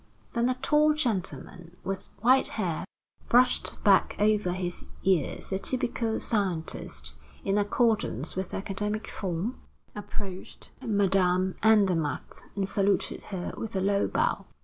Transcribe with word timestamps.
Then 0.31 0.49
a 0.49 0.55
tall 0.55 0.95
gentleman 0.95 1.77
with 1.83 2.07
white 2.21 2.47
hair 2.57 2.85
brushed 3.29 3.83
back 3.83 4.15
over 4.17 4.51
his 4.51 4.87
ears, 5.03 5.51
the 5.51 5.59
typical 5.59 6.19
"scientist," 6.19 7.13
in 7.43 7.55
accordance 7.59 8.35
with 8.35 8.49
the 8.49 8.57
academic 8.57 9.05
form, 9.07 9.61
approached 9.95 10.71
Madame 10.83 11.53
Andermatt, 11.61 12.45
and 12.55 12.67
saluted 12.67 13.25
her 13.25 13.53
with 13.57 13.75
a 13.75 13.79
low 13.81 14.07
bow. 14.07 14.47